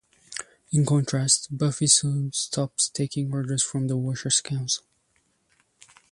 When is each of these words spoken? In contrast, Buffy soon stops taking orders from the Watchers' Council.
In 0.73 0.83
contrast, 0.83 1.55
Buffy 1.55 1.85
soon 1.85 2.33
stops 2.33 2.89
taking 2.89 3.31
orders 3.31 3.61
from 3.61 3.87
the 3.87 3.95
Watchers' 3.95 4.41
Council. 4.41 4.83